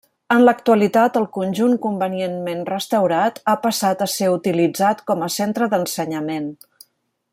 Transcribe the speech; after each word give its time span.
En 0.35 0.39
l'actualitat, 0.45 1.17
el 1.19 1.27
conjunt 1.35 1.75
convenientment 1.83 2.63
restaurat, 2.71 3.37
ha 3.53 3.55
passat 3.67 4.01
a 4.07 4.09
ser 4.15 4.31
utilitzat 4.39 5.05
com 5.13 5.23
a 5.27 5.31
centre 5.37 5.69
d'ensenyament. 5.75 6.51